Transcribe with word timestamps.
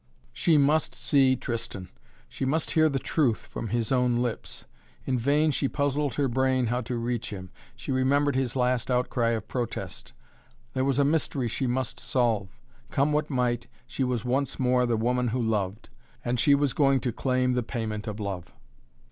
She 0.33 0.57
must 0.57 0.95
see 0.95 1.35
Tristan. 1.35 1.89
She 2.27 2.43
must 2.43 2.71
hear 2.71 2.89
the 2.89 2.97
truth 2.97 3.45
from 3.45 3.67
his 3.67 3.91
own 3.91 4.17
lips. 4.17 4.65
In 5.05 5.19
vain 5.19 5.51
she 5.51 5.67
puzzled 5.67 6.15
her 6.15 6.27
brain 6.27 6.65
how 6.65 6.81
to 6.81 6.95
reach 6.97 7.29
him. 7.29 7.51
She 7.75 7.91
remembered 7.91 8.35
his 8.35 8.55
last 8.55 8.89
outcry 8.89 9.29
of 9.33 9.47
protest. 9.47 10.13
There 10.73 10.85
was 10.85 10.97
a 10.97 11.05
mystery 11.05 11.47
she 11.47 11.67
must 11.67 11.99
solve. 11.99 12.59
Come 12.89 13.11
what 13.13 13.29
might, 13.29 13.67
she 13.85 14.03
was 14.03 14.25
once 14.25 14.57
more 14.59 14.87
the 14.87 14.97
woman 14.97 15.27
who 15.27 15.39
loved. 15.39 15.89
And 16.25 16.39
she 16.39 16.55
was 16.55 16.73
going 16.73 16.99
to 17.01 17.11
claim 17.13 17.53
the 17.53 17.61
payment 17.61 18.07
of 18.07 18.19
love! 18.19 18.51